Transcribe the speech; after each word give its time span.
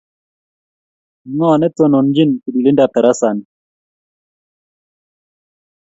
Ng' 1.35 1.45
o 1.49 1.51
ne 1.59 1.67
tonoonchin 1.75 2.29
tililindap 2.43 2.91
tarasa 2.93 3.29
ni? 3.35 3.43